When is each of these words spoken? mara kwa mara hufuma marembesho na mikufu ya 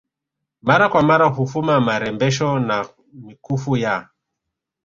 mara 0.61 0.89
kwa 0.89 1.03
mara 1.03 1.25
hufuma 1.25 1.79
marembesho 1.81 2.59
na 2.59 2.89
mikufu 3.13 3.77
ya 3.77 4.09